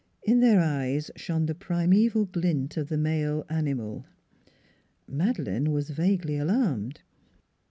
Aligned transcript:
In 0.23 0.39
their 0.39 0.59
eyes 0.59 1.11
shone 1.15 1.45
the 1.45 1.53
primeval 1.53 2.25
glint 2.25 2.75
of 2.75 2.89
the 2.89 2.97
male 2.97 3.45
animal. 3.51 4.07
Madeleine 5.07 5.71
was 5.71 5.91
vaguely 5.91 6.39
alarmed. 6.39 7.01